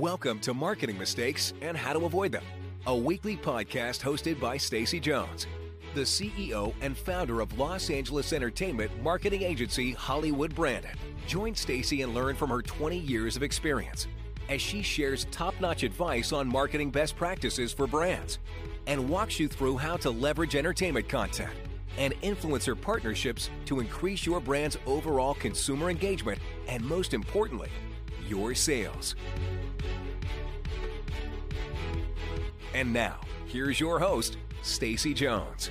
[0.00, 2.42] Welcome to Marketing Mistakes and How to Avoid Them,
[2.86, 5.46] a weekly podcast hosted by Stacy Jones,
[5.94, 10.96] the CEO and founder of Los Angeles entertainment marketing agency Hollywood Branded.
[11.26, 14.06] Join Stacy and learn from her 20 years of experience
[14.48, 18.38] as she shares top-notch advice on marketing best practices for brands
[18.86, 21.52] and walks you through how to leverage entertainment content
[21.98, 27.68] and influencer partnerships to increase your brand's overall consumer engagement and most importantly,
[28.26, 29.14] your sales.
[32.80, 35.68] And now, here's your host, Stacy Jones.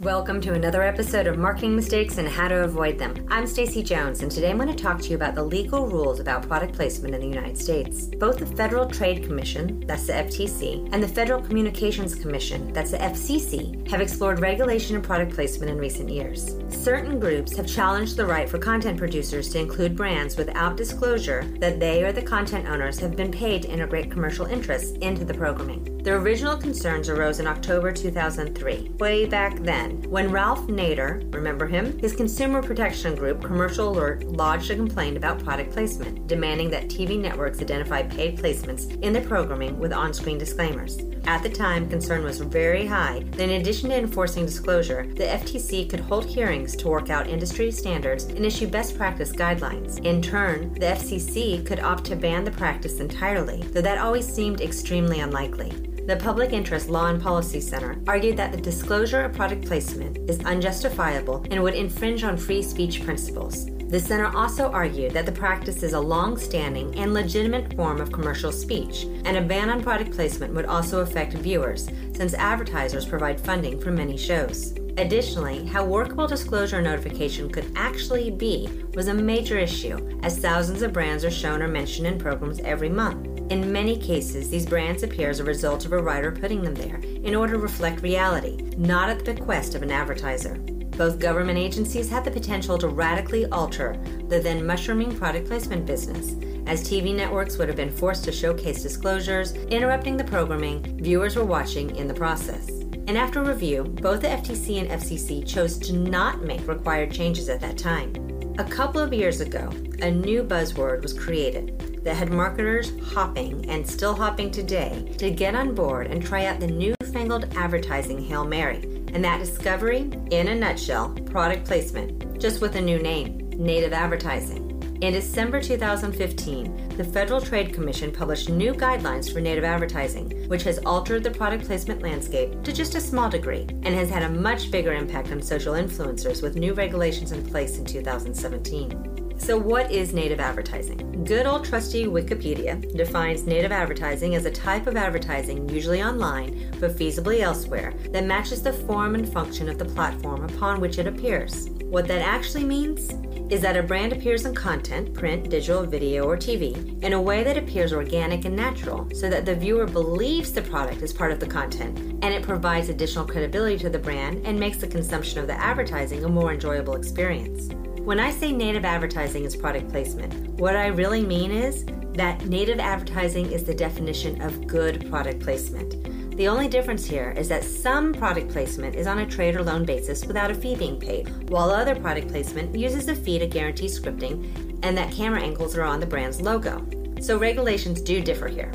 [0.00, 3.26] Welcome to another episode of Marketing Mistakes and How to Avoid Them.
[3.32, 6.20] I'm Stacy Jones, and today I'm going to talk to you about the legal rules
[6.20, 8.04] about product placement in the United States.
[8.04, 12.98] Both the Federal Trade Commission, that's the FTC, and the Federal Communications Commission, that's the
[12.98, 16.54] FCC, have explored regulation of product placement in recent years.
[16.68, 21.80] Certain groups have challenged the right for content producers to include brands without disclosure that
[21.80, 25.97] they or the content owners have been paid to integrate commercial interests into the programming.
[26.08, 28.92] The original concerns arose in October 2003.
[28.98, 31.98] Way back then, when Ralph Nader, remember him?
[31.98, 37.20] His consumer protection group, Commercial Alert, lodged a complaint about product placement, demanding that TV
[37.20, 40.96] networks identify paid placements in their programming with on screen disclaimers.
[41.26, 45.90] At the time, concern was very high that in addition to enforcing disclosure, the FTC
[45.90, 50.02] could hold hearings to work out industry standards and issue best practice guidelines.
[50.06, 54.62] In turn, the FCC could opt to ban the practice entirely, though that always seemed
[54.62, 55.70] extremely unlikely.
[56.08, 60.42] The Public Interest Law and Policy Center argued that the disclosure of product placement is
[60.42, 63.66] unjustifiable and would infringe on free speech principles.
[63.90, 68.10] The center also argued that the practice is a long standing and legitimate form of
[68.10, 73.38] commercial speech, and a ban on product placement would also affect viewers, since advertisers provide
[73.38, 74.72] funding for many shows.
[74.96, 80.94] Additionally, how workable disclosure notification could actually be was a major issue, as thousands of
[80.94, 83.27] brands are shown or mentioned in programs every month.
[83.50, 86.96] In many cases, these brands appear as a result of a writer putting them there
[86.96, 90.56] in order to reflect reality, not at the bequest of an advertiser.
[90.98, 93.96] Both government agencies had the potential to radically alter
[94.28, 96.34] the then mushrooming product placement business,
[96.66, 101.44] as TV networks would have been forced to showcase disclosures, interrupting the programming viewers were
[101.44, 102.68] watching in the process.
[102.68, 107.60] And after review, both the FTC and FCC chose to not make required changes at
[107.60, 108.27] that time.
[108.58, 109.70] A couple of years ago,
[110.02, 115.54] a new buzzword was created that had marketers hopping and still hopping today to get
[115.54, 118.82] on board and try out the newfangled advertising Hail Mary.
[119.14, 124.67] And that discovery, in a nutshell, product placement, just with a new name native advertising.
[125.00, 130.80] In December 2015, the Federal Trade Commission published new guidelines for native advertising, which has
[130.80, 134.72] altered the product placement landscape to just a small degree and has had a much
[134.72, 139.36] bigger impact on social influencers with new regulations in place in 2017.
[139.38, 141.24] So, what is native advertising?
[141.24, 146.96] Good old trusty Wikipedia defines native advertising as a type of advertising, usually online, but
[146.96, 151.68] feasibly elsewhere, that matches the form and function of the platform upon which it appears.
[151.84, 153.12] What that actually means
[153.50, 157.42] is that a brand appears in content, print, digital, video, or TV, in a way
[157.42, 161.40] that appears organic and natural, so that the viewer believes the product is part of
[161.40, 165.46] the content, and it provides additional credibility to the brand and makes the consumption of
[165.46, 167.72] the advertising a more enjoyable experience.
[168.00, 172.80] When I say native advertising is product placement, what I really mean is that native
[172.80, 175.94] advertising is the definition of good product placement.
[176.38, 179.84] The only difference here is that some product placement is on a trade or loan
[179.84, 183.86] basis without a fee being paid, while other product placement uses a fee to guarantee
[183.86, 186.86] scripting and that camera angles are on the brand's logo.
[187.20, 188.70] So regulations do differ here.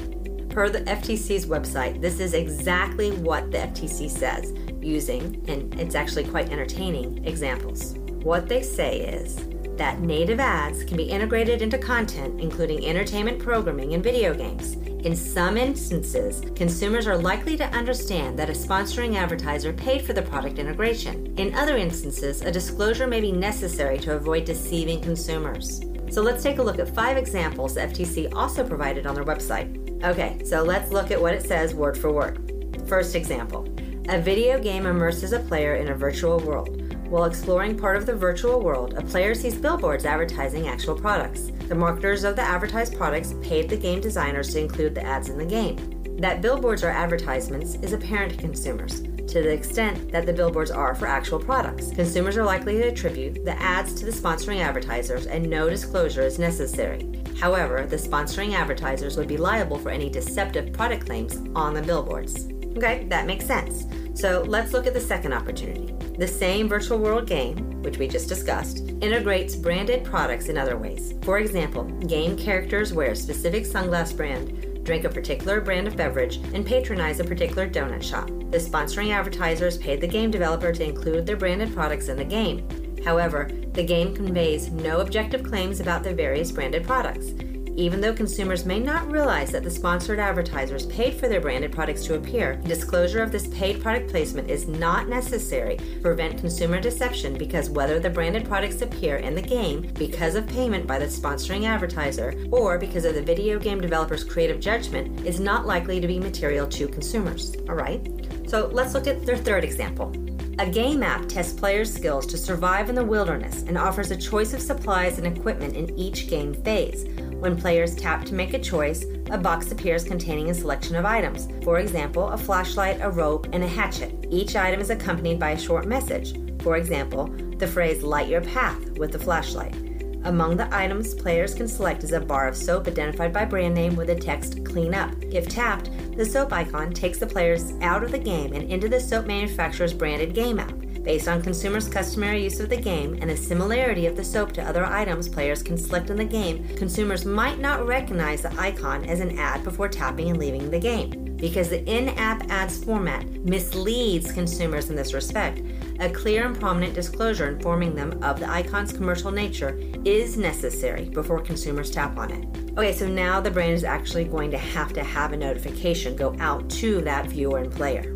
[0.50, 6.26] Per the FTC's website, this is exactly what the FTC says, using, and it's actually
[6.26, 7.94] quite entertaining, examples.
[8.24, 9.38] What they say is,
[9.78, 14.76] that native ads can be integrated into content, including entertainment programming and video games.
[15.04, 20.22] In some instances, consumers are likely to understand that a sponsoring advertiser paid for the
[20.22, 21.38] product integration.
[21.38, 25.82] In other instances, a disclosure may be necessary to avoid deceiving consumers.
[26.10, 30.02] So let's take a look at five examples FTC also provided on their website.
[30.06, 32.82] Okay, so let's look at what it says word for word.
[32.88, 33.68] First example
[34.08, 36.83] A video game immerses a player in a virtual world.
[37.14, 41.52] While exploring part of the virtual world, a player sees billboards advertising actual products.
[41.68, 45.38] The marketers of the advertised products paid the game designers to include the ads in
[45.38, 45.78] the game.
[46.18, 50.96] That billboards are advertisements is apparent to consumers, to the extent that the billboards are
[50.96, 51.92] for actual products.
[51.92, 56.40] Consumers are likely to attribute the ads to the sponsoring advertisers, and no disclosure is
[56.40, 57.22] necessary.
[57.40, 62.48] However, the sponsoring advertisers would be liable for any deceptive product claims on the billboards.
[62.76, 63.86] Okay, that makes sense.
[64.20, 65.94] So let's look at the second opportunity.
[66.18, 71.16] The same virtual world game, which we just discussed, integrates branded products in other ways.
[71.24, 76.38] For example, game characters wear a specific sunglass brand, drink a particular brand of beverage,
[76.54, 78.28] and patronize a particular donut shop.
[78.28, 82.68] The sponsoring advertisers paid the game developer to include their branded products in the game.
[83.04, 87.32] However, the game conveys no objective claims about the various branded products.
[87.76, 92.06] Even though consumers may not realize that the sponsored advertisers paid for their branded products
[92.06, 97.36] to appear, disclosure of this paid product placement is not necessary to prevent consumer deception
[97.36, 101.66] because whether the branded products appear in the game because of payment by the sponsoring
[101.66, 106.20] advertiser or because of the video game developer's creative judgment is not likely to be
[106.20, 107.56] material to consumers.
[107.68, 108.08] All right?
[108.48, 110.14] So let's look at their third example.
[110.60, 114.54] A game app tests players' skills to survive in the wilderness and offers a choice
[114.54, 117.06] of supplies and equipment in each game phase.
[117.44, 121.50] When players tap to make a choice, a box appears containing a selection of items.
[121.66, 124.28] For example, a flashlight, a rope, and a hatchet.
[124.30, 126.38] Each item is accompanied by a short message.
[126.62, 127.26] For example,
[127.58, 129.76] the phrase light your path with the flashlight.
[130.24, 133.98] Among the items players can select is a bar of soap identified by brand name
[133.98, 135.14] with the text clean up.
[135.22, 139.02] If tapped, the soap icon takes the players out of the game and into the
[139.02, 140.73] soap manufacturer's branded game app.
[141.04, 144.64] Based on consumers' customary use of the game and the similarity of the soap to
[144.64, 149.20] other items players can select in the game, consumers might not recognize the icon as
[149.20, 151.36] an ad before tapping and leaving the game.
[151.36, 155.62] Because the in app ads format misleads consumers in this respect,
[156.00, 161.42] a clear and prominent disclosure informing them of the icon's commercial nature is necessary before
[161.42, 162.48] consumers tap on it.
[162.78, 166.34] Okay, so now the brand is actually going to have to have a notification go
[166.40, 168.16] out to that viewer and player.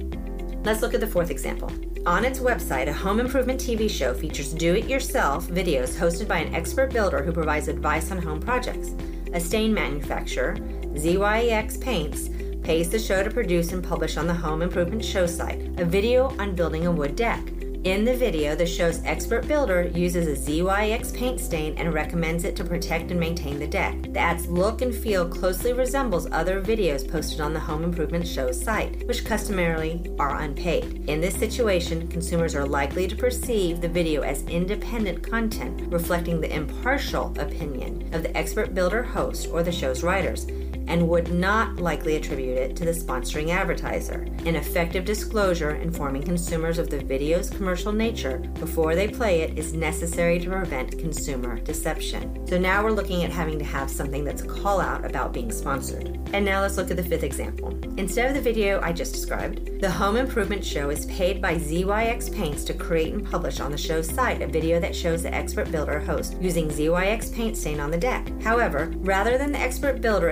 [0.64, 1.70] Let's look at the fourth example.
[2.08, 6.38] On its website, a home improvement TV show features do it yourself videos hosted by
[6.38, 8.96] an expert builder who provides advice on home projects.
[9.34, 10.56] A stain manufacturer,
[10.94, 12.30] ZYEX Paints,
[12.64, 16.34] pays the show to produce and publish on the home improvement show site a video
[16.40, 17.46] on building a wood deck.
[17.88, 22.54] In the video, the show's expert builder uses a ZYX paint stain and recommends it
[22.58, 23.96] to protect and maintain the deck.
[24.12, 28.62] The ad's look and feel closely resembles other videos posted on the home improvement show's
[28.62, 31.10] site, which customarily are unpaid.
[31.10, 36.54] In this situation, consumers are likely to perceive the video as independent content, reflecting the
[36.54, 40.46] impartial opinion of the expert builder host or the show's writers
[40.88, 44.26] and would not likely attribute it to the sponsoring advertiser.
[44.46, 49.74] An effective disclosure informing consumers of the video's commercial nature before they play it is
[49.74, 52.48] necessary to prevent consumer deception.
[52.48, 55.52] So now we're looking at having to have something that's a call out about being
[55.52, 56.20] sponsored.
[56.34, 57.78] And now let's look at the fifth example.
[57.98, 62.34] Instead of the video I just described, the home improvement show is paid by ZYX
[62.34, 65.72] Paints to create and publish on the show's site a video that shows the expert
[65.72, 68.30] builder host using ZYX paint stain on the deck.
[68.42, 70.30] However, rather than the expert builder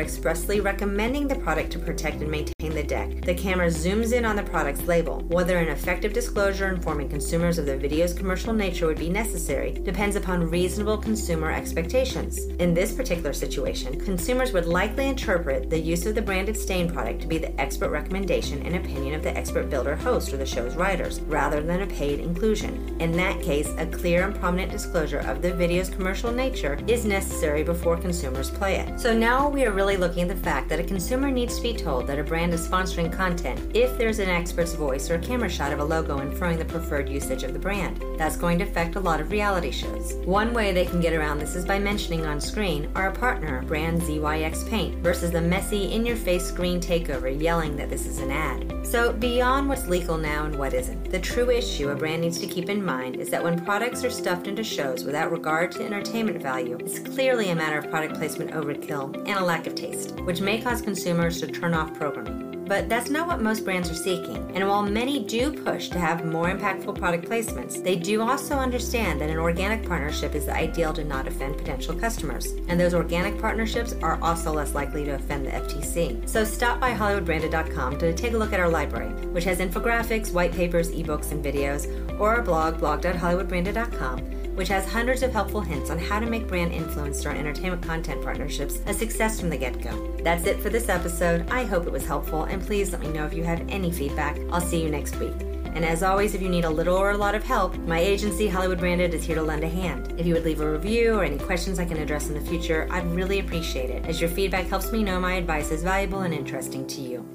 [0.54, 2.55] recommending the product to protect and maintain
[2.86, 3.22] deck.
[3.22, 5.22] The camera zooms in on the product's label.
[5.28, 10.16] Whether an effective disclosure informing consumers of the video's commercial nature would be necessary depends
[10.16, 12.46] upon reasonable consumer expectations.
[12.60, 17.22] In this particular situation, consumers would likely interpret the use of the branded stain product
[17.22, 20.76] to be the expert recommendation and opinion of the expert builder host or the show's
[20.76, 22.96] writers, rather than a paid inclusion.
[23.00, 27.64] In that case, a clear and prominent disclosure of the video's commercial nature is necessary
[27.64, 29.00] before consumers play it.
[29.00, 31.74] So now we are really looking at the fact that a consumer needs to be
[31.74, 35.48] told that a brand is sponsoring content if there's an expert's voice or a camera
[35.48, 38.04] shot of a logo inferring the preferred usage of the brand.
[38.18, 40.16] That's going to affect a lot of reality shows.
[40.26, 44.02] One way they can get around this is by mentioning on screen our partner, brand
[44.02, 48.32] ZYX Paint, versus the messy, in your face screen takeover yelling that this is an
[48.32, 48.86] ad.
[48.86, 52.48] So, beyond what's legal now and what isn't, the true issue a brand needs to
[52.48, 56.42] keep in mind is that when products are stuffed into shows without regard to entertainment
[56.42, 60.42] value, it's clearly a matter of product placement overkill and a lack of taste, which
[60.42, 62.45] may cause consumers to turn off programming.
[62.68, 64.52] But that's not what most brands are seeking.
[64.56, 69.22] And while many do push to have more impactful product placements, they do also understand
[69.22, 72.54] that an organic partnership is the ideal to not offend potential customers.
[72.68, 76.28] And those organic partnerships are also less likely to offend the FTC.
[76.28, 80.54] So stop by HollywoodBranded.com to take a look at our library, which has infographics, white
[80.54, 81.88] papers, ebooks, and videos,
[82.20, 86.72] or our blog, blog.hollywoodbranded.com which has hundreds of helpful hints on how to make brand
[86.72, 90.16] influencer and entertainment content partnerships a success from the get go.
[90.24, 91.50] That's it for this episode.
[91.50, 94.40] I hope it was helpful, and please let me know if you have any feedback.
[94.52, 95.36] I'll see you next week.
[95.76, 98.48] And as always, if you need a little or a lot of help, my agency,
[98.48, 100.16] Hollywood Branded, is here to lend a hand.
[100.18, 102.88] If you would leave a review or any questions I can address in the future,
[102.90, 106.34] I'd really appreciate it, as your feedback helps me know my advice is valuable and
[106.34, 107.35] interesting to you.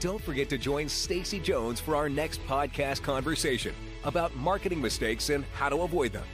[0.00, 5.44] Don't forget to join Stacy Jones for our next podcast conversation about marketing mistakes and
[5.52, 6.24] how to avoid them.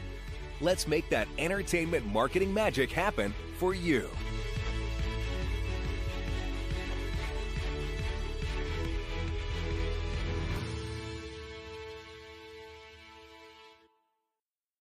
[0.61, 4.08] Let's make that entertainment marketing magic happen for you.